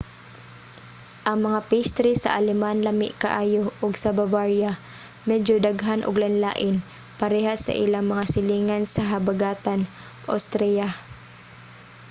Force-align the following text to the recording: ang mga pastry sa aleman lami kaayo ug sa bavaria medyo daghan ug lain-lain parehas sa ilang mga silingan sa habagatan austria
ang 1.29 1.37
mga 1.47 1.59
pastry 1.71 2.13
sa 2.17 2.29
aleman 2.39 2.79
lami 2.87 3.09
kaayo 3.23 3.63
ug 3.83 3.93
sa 4.03 4.11
bavaria 4.19 4.71
medyo 5.29 5.55
daghan 5.65 6.01
ug 6.07 6.19
lain-lain 6.23 6.75
parehas 7.19 7.59
sa 7.63 7.77
ilang 7.83 8.05
mga 8.13 8.25
silingan 8.33 8.83
sa 8.93 9.03
habagatan 9.13 9.79
austria 10.35 10.87